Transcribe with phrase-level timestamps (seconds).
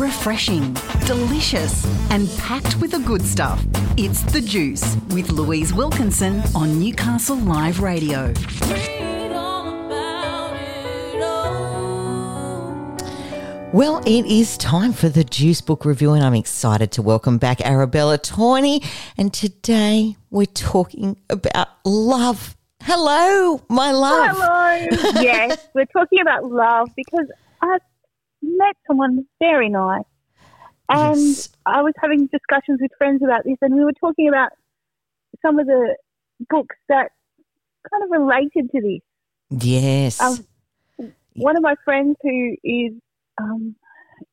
[0.00, 0.74] refreshing,
[1.04, 3.62] delicious, and packed with the good stuff.
[3.98, 8.32] It's The Juice with Louise Wilkinson on Newcastle Live Radio.
[13.74, 17.60] Well, it is time for the Juice Book Review, and I'm excited to welcome back
[17.60, 18.82] Arabella Toyney.
[19.18, 22.56] And today we're talking about love.
[22.82, 24.34] Hello, my love.
[24.34, 25.20] Hello.
[25.20, 27.26] yes, we're talking about love because
[27.60, 27.82] I've
[28.42, 30.04] met someone very nice.
[30.88, 31.48] And Yes.
[31.66, 34.50] I was having discussions with friends about this, and we were talking about
[35.42, 35.96] some of the
[36.48, 37.10] books that
[37.90, 39.00] kind of related to this.
[39.64, 40.20] Yes.
[40.20, 42.92] Um, One of my friends who is
[43.38, 43.76] um,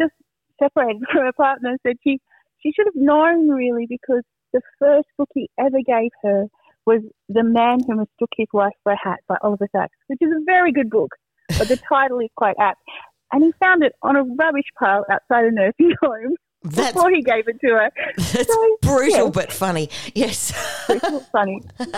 [0.00, 0.12] just
[0.60, 2.20] separated from her partner said she,
[2.58, 4.22] she should have known really because
[4.52, 6.46] the first book he ever gave her
[6.86, 10.30] was The Man Who Mistook His Wife for a Hat by Oliver Sacks, which is
[10.30, 11.14] a very good book,
[11.58, 12.80] but the title is quite apt.
[13.32, 17.22] And he found it on a rubbish pile outside a nursing home That's, before he
[17.22, 17.90] gave it to her.
[18.16, 19.30] that's So, brutal yeah.
[19.30, 19.88] but funny.
[20.14, 20.52] Yes.
[20.88, 21.62] It's not funny.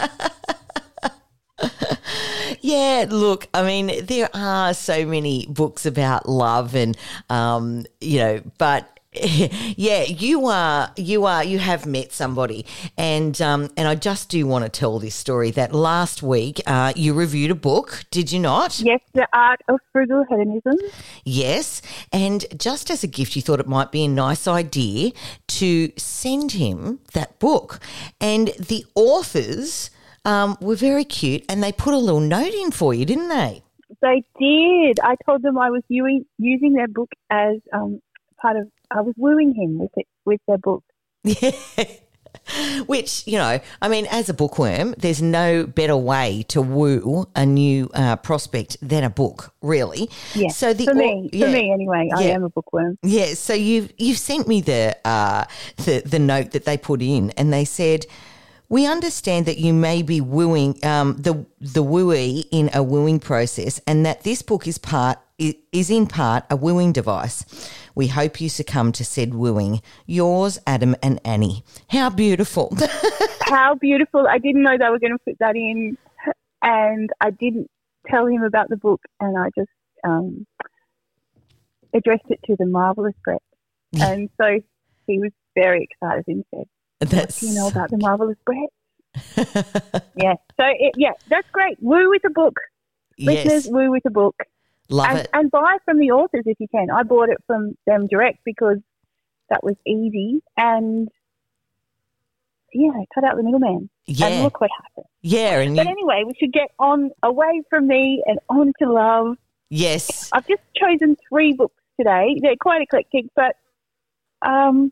[2.60, 6.96] Yeah, look, I mean, there are so many books about love and
[7.28, 9.00] um, you know, but
[9.76, 12.64] yeah, you are you are you have met somebody
[12.96, 16.94] and um and I just do want to tell this story that last week uh
[16.96, 18.80] you reviewed a book, did you not?
[18.80, 20.76] Yes, The Art of Frugal Hedonism.
[21.24, 21.82] Yes.
[22.10, 25.12] And just as a gift, you thought it might be a nice idea
[25.48, 27.80] to send him that book.
[28.18, 29.90] And the authors
[30.24, 33.62] um, were very cute and they put a little note in for you, didn't they?
[34.00, 35.00] They did.
[35.02, 38.00] I told them I was using, using their book as um,
[38.42, 38.68] part of.
[38.90, 40.84] I was wooing him with it with their book.
[41.24, 41.52] Yeah.
[42.86, 47.46] Which, you know, I mean, as a bookworm, there's no better way to woo a
[47.46, 50.10] new uh, prospect than a book, really.
[50.34, 51.46] Yeah, So the for me, yeah.
[51.46, 52.08] for me anyway.
[52.14, 52.98] I am a bookworm.
[53.02, 55.44] Yeah, so you've you've sent me the uh,
[55.76, 58.06] the the note that they put in, and they said.
[58.72, 63.82] We understand that you may be wooing um, the the wooey in a wooing process,
[63.86, 67.44] and that this book is part is in part a wooing device.
[67.94, 69.82] We hope you succumb to said wooing.
[70.06, 71.66] Yours, Adam and Annie.
[71.90, 72.74] How beautiful!
[73.42, 74.26] How beautiful!
[74.26, 75.98] I didn't know they were going to put that in,
[76.62, 77.70] and I didn't
[78.06, 79.68] tell him about the book, and I just
[80.02, 80.46] um,
[81.92, 83.42] addressed it to the marvelous Brett,
[84.00, 84.60] and so
[85.06, 86.64] he was very excited and said,
[87.10, 88.70] That's "Do you know about the marvelous Brett?"
[90.16, 90.34] yeah.
[90.56, 91.76] So it, yeah, that's great.
[91.80, 92.56] Woo with a book,
[93.18, 93.64] listeners.
[93.66, 94.36] yes, Woo with a book.
[94.88, 95.28] love and, it.
[95.32, 96.90] and buy from the authors if you can.
[96.90, 98.78] I bought it from them direct because
[99.50, 101.08] that was easy and
[102.72, 103.90] yeah, cut out the middleman.
[104.06, 104.26] Yeah.
[104.28, 105.06] And look what happened.
[105.20, 108.90] yeah, and But you, anyway, we should get on away from me and on to
[108.90, 109.36] love.
[109.68, 112.36] yes, I've just chosen three books today.
[112.40, 113.56] They're quite eclectic, but
[114.40, 114.90] um,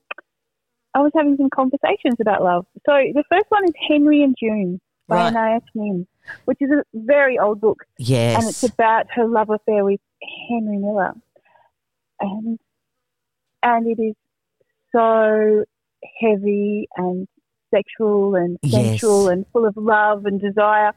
[0.94, 2.66] I was having some conversations about love.
[2.86, 5.32] So the first one is Henry and June by Right.
[5.34, 6.06] Anaïs Nin,
[6.46, 10.00] which is a very old book yes, and it's about her love affair with
[10.48, 11.12] Henry Miller,
[12.20, 12.58] and
[13.62, 14.14] and it is
[14.94, 15.64] so
[16.20, 17.28] heavy and
[17.72, 18.72] sexual and Yes.
[19.00, 20.92] sensual and full of love and desire.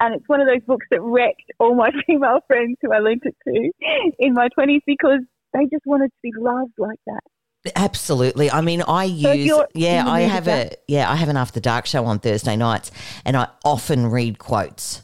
[0.00, 3.22] And it's one of those books that wrecked all my female friends who I lent
[3.24, 3.70] it to
[4.18, 5.20] in my twenties because
[5.52, 7.20] they just wanted to be loved like that.
[7.74, 8.50] Absolutely.
[8.50, 11.86] I mean, I use you're yeah, I have a yeah, I have an after dark
[11.86, 12.90] show on Thursday nights,
[13.24, 15.00] and I often read quotes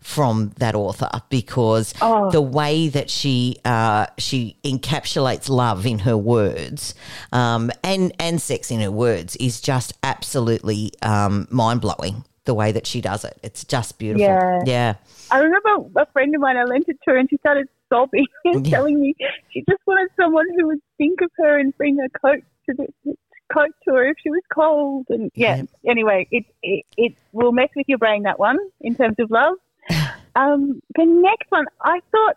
[0.00, 2.28] from that author because Oh.
[2.32, 6.94] the way that she uh, she encapsulates love in her words
[7.32, 12.24] um, and and sex in her words is just absolutely um, mind blowing.
[12.44, 14.26] The way that she does it, it's just beautiful.
[14.26, 14.60] Yeah.
[14.66, 14.94] yeah.
[15.30, 18.26] I remember a friend of mine I lent it to her and she started sobbing
[18.44, 18.76] and Yeah.
[18.76, 19.14] telling me
[19.50, 23.14] she just wanted someone who would think of her and bring her coat to the
[23.52, 25.62] coat to her if she was cold and yeah.
[25.86, 29.54] Anyway, it, it it will mess with your brain that one in terms of love.
[30.34, 32.36] Um, the next one I thought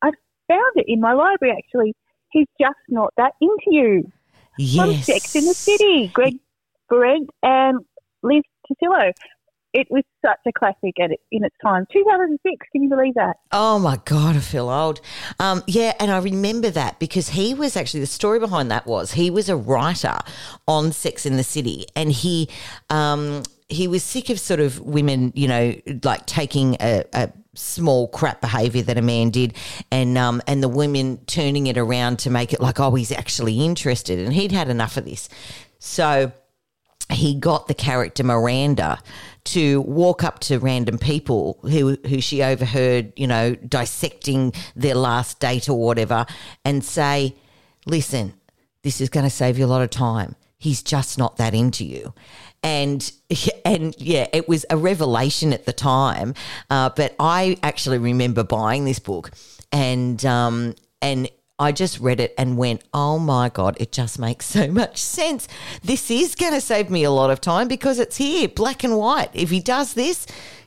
[0.00, 0.10] I
[0.48, 1.94] found it in my library actually.
[2.32, 4.02] He's just not that into you.
[4.74, 5.04] From Yes.
[5.06, 6.38] Sex in the City, Greg
[6.90, 7.80] Behrendt and
[8.22, 9.12] Liz Tuccillo.
[9.74, 11.86] It was such a classic at in its time.
[11.92, 13.36] 2006, can you believe that?
[13.52, 15.00] Oh my God, I feel old.
[15.38, 19.12] Um, yeah, and I remember that because he was actually the story behind that was
[19.12, 20.16] he was a writer
[20.66, 22.48] on Sex in the City, and he
[22.88, 28.08] um, he was sick of sort of women, you know, like taking a, a small
[28.08, 29.54] crap behaviour that a man did,
[29.90, 33.62] and um, and the women turning it around to make it like, oh, he's actually
[33.62, 35.28] interested, and he'd had enough of this,
[35.78, 36.32] so
[37.10, 38.98] he got the character Miranda
[39.44, 45.40] to walk up to random people who who she overheard, you know, dissecting their last
[45.40, 46.26] date or whatever,
[46.64, 47.34] and say,
[47.86, 48.34] "Listen,
[48.82, 50.36] this is going to save you a lot of time.
[50.58, 52.14] He's just not that into you.
[52.62, 53.10] And
[53.64, 56.34] and yeah, it was a revelation at the time.
[56.70, 59.30] Uh, but I actually remember buying this book,
[59.72, 61.28] and um, and
[61.58, 65.48] I just read it and went, oh my God, it just makes so much sense.
[65.82, 68.96] This is going to save me a lot of time because it's here, black and
[68.96, 69.30] white.
[69.34, 70.26] If he does this,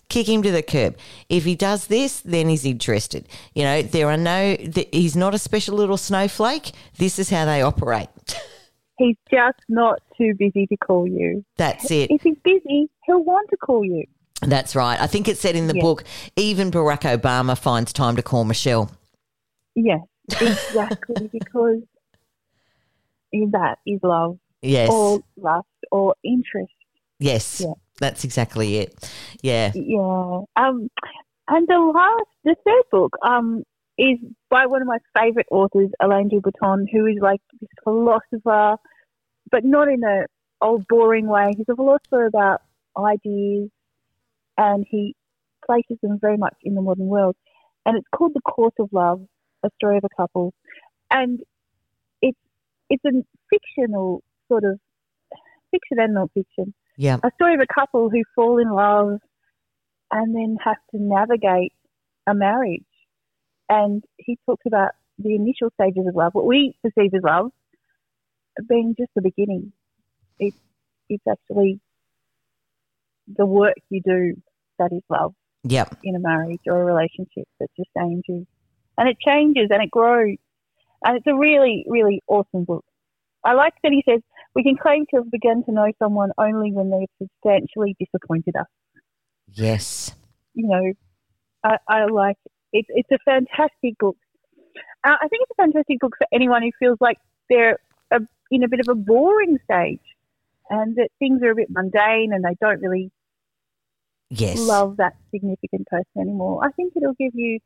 [0.09, 0.97] kick him to the curb.
[1.29, 3.27] If he does this, then he's interested.
[3.55, 4.57] You know, there are no,
[4.91, 6.71] he's not a special little snowflake.
[6.97, 8.09] This is how they operate.
[8.97, 11.43] He's just not too busy to call you.
[11.57, 12.11] That's it.
[12.11, 14.05] If he's busy, he'll want to call you.
[14.43, 14.99] That's right.
[15.01, 16.03] I think it said in the book,
[16.35, 18.91] even Barack Obama finds time to call Michelle.
[19.73, 20.01] Yes,
[20.39, 21.81] exactly, because
[23.33, 24.37] that is love.
[24.61, 24.89] Yes.
[24.91, 26.73] Or lust or interest.
[27.19, 27.61] Yes.
[27.61, 27.73] Yeah.
[27.99, 29.11] That's exactly it.
[29.41, 29.71] Yeah.
[29.73, 30.41] Yeah.
[30.55, 30.89] Um,
[31.47, 33.63] and the last, the third book, um,
[33.97, 34.17] is
[34.49, 36.39] by one of my favourite authors, Alain de
[36.91, 38.77] who is like this philosopher,
[39.51, 40.25] but not in a
[40.61, 41.51] old boring way.
[41.55, 42.61] He's a philosopher about
[42.97, 43.69] ideas,
[44.57, 45.15] and he
[45.65, 47.35] places them very much in the modern world.
[47.85, 49.21] And it's called The Course of Love,
[49.63, 50.53] a story of a couple,
[51.09, 51.39] and
[52.21, 52.39] it's
[52.89, 53.11] it's a
[53.49, 54.79] fictional sort of
[55.71, 56.73] fiction and non-fiction.
[56.97, 59.19] Yeah, a story of a couple who fall in love
[60.11, 61.73] and then have to navigate
[62.27, 62.83] a marriage
[63.71, 67.51] and he talks about the initial stages of love, what we perceive as love,
[68.67, 69.71] being just the beginning.
[70.39, 70.53] It,
[71.07, 71.79] it's actually
[73.33, 74.33] the work you do
[74.77, 75.33] that is love.
[75.63, 75.99] Yep.
[76.03, 78.45] In a marriage or a relationship that sustains you.
[79.01, 80.37] And it changes and it grows.
[81.03, 82.85] And it's a really, really awesome book.
[83.43, 84.21] I like that he says
[84.53, 88.67] we can claim to have begun to know someone only when they've substantially disappointed us.
[89.53, 90.13] Yes.
[90.53, 90.93] You know,
[91.63, 92.37] I, I like
[92.73, 94.17] it's it's a fantastic book.
[95.03, 97.17] Uh, I think it's a fantastic book for anyone who feels like
[97.49, 97.79] they're
[98.11, 98.19] a,
[98.51, 99.99] in a bit of a boring stage,
[100.69, 103.09] and that things are a bit mundane, and they don't really
[104.29, 104.59] yes.
[104.59, 106.63] love that significant person anymore.
[106.63, 107.59] I think it'll give you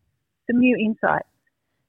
[0.48, 1.28] some new insights.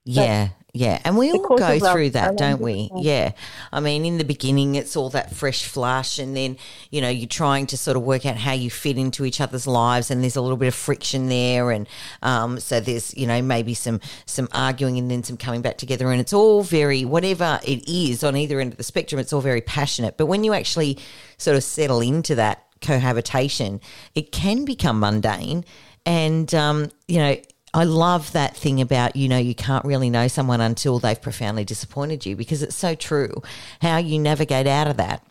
[0.05, 2.91] Yeah, yeah, and we all go through that, don't we?
[2.95, 3.31] Yeah.
[3.73, 6.57] I mean, in the beginning, it's all that fresh flush, and then
[6.91, 9.65] you know you're trying to sort of work out how you fit into each other's
[9.65, 11.87] lives, and there's a little bit of friction there, and
[12.21, 16.11] um, so there's you know maybe some some arguing, and then some coming back together,
[16.11, 19.19] and it's all very whatever it is on either end of the spectrum.
[19.19, 20.99] It's all very passionate, but when you actually
[21.37, 23.81] sort of settle into that cohabitation,
[24.13, 25.65] it can become mundane,
[26.05, 27.35] and um, you know
[27.77, 31.63] I love that thing about, you know, you can't really know someone until they've profoundly
[31.63, 33.43] disappointed you because it's so true.
[33.81, 35.23] How you navigate out of that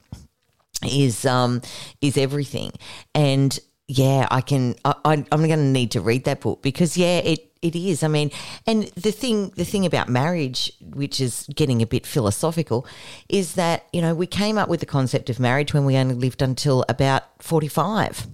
[0.88, 1.60] is um
[2.00, 2.70] is everything.
[3.16, 3.58] And
[3.88, 7.50] yeah, I can I, I'm going to need to read that book because yeah, it
[7.62, 8.04] it is.
[8.04, 8.30] I mean,
[8.64, 12.86] and the thing the thing about marriage, which is getting a bit philosophical,
[13.28, 16.14] is that you know we came up with the concept of marriage when we only
[16.14, 18.24] lived until about forty five,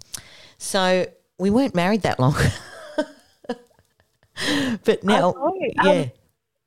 [0.58, 1.06] so
[1.38, 2.37] we weren't married that long.
[4.84, 5.34] but now,
[5.76, 5.82] yeah.
[5.82, 6.11] Um,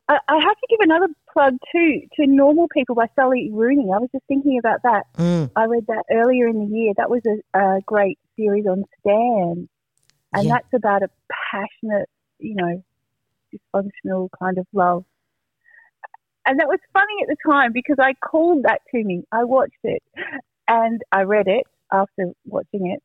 [0.08, 3.90] I, I have to give another plug too to Normal People by Sally Rooney.
[3.94, 5.04] I was just thinking about that.
[5.18, 5.50] Mm.
[5.56, 6.94] I read that earlier in the year.
[6.98, 9.68] That was a, a great series on Stan,
[10.34, 10.54] and yeah.
[10.54, 11.10] that's about a
[11.52, 12.10] passionate,
[12.40, 12.84] you know,
[13.54, 15.06] dysfunctional kind of love.
[16.46, 19.24] And that was funny at the time because I called that to me.
[19.32, 20.04] I watched it
[20.68, 23.02] and I read it after watching it.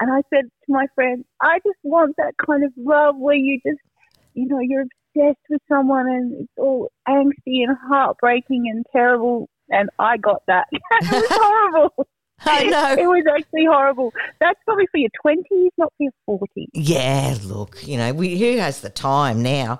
[0.00, 3.60] And I said to my friend, I just want that kind of love where you
[3.64, 3.80] just
[4.34, 9.48] you know, you're obsessed with someone and it's all angsty and heartbreaking and terrible.
[9.70, 10.66] And I got that.
[10.72, 12.06] it was horrible.
[12.44, 12.92] I know.
[12.98, 14.12] It was actually horrible.
[14.40, 16.12] That's probably for your 20s, not for your
[16.56, 16.66] 40s.
[16.74, 19.78] Yeah, look, you know, we, who has the time now?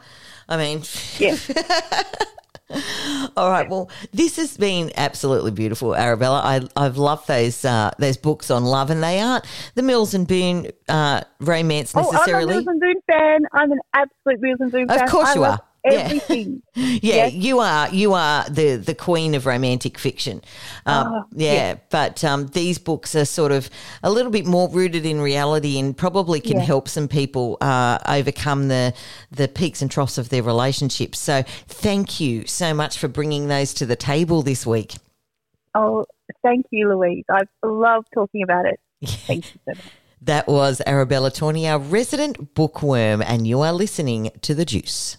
[0.49, 0.83] I mean,
[1.19, 1.37] yeah.
[3.37, 3.69] All right.
[3.69, 6.41] Well, this has been absolutely beautiful, Arabella.
[6.43, 10.27] I, I've loved those uh, those books on love, and they aren't the Mills and
[10.27, 12.33] Boon uh, romance necessarily.
[12.33, 13.41] Oh, I'm a Mills and Boon fan.
[13.53, 15.05] I'm an absolute Mills and Boon of fan.
[15.05, 15.61] Of course, I you are
[15.93, 16.63] everything.
[16.75, 17.33] Yeah, yeah yes.
[17.33, 17.89] you are.
[17.91, 20.43] You are the the queen of romantic fiction.
[20.87, 23.69] Um, oh, yeah, yeah, but um, these books are sort of
[24.03, 26.65] a little bit more rooted in reality and probably can yeah.
[26.65, 28.95] help some people uh, overcome the
[29.31, 31.19] the peaks and troughs of their relationships.
[31.19, 34.95] So, thank you so much for bringing those to the table this week.
[35.75, 36.05] Oh,
[36.43, 37.25] thank you, Louise.
[37.31, 38.79] I love talking about it.
[39.03, 39.93] Thank you so much.
[40.25, 45.11] That was Arabella our resident bookworm, and you are listening to The Juice.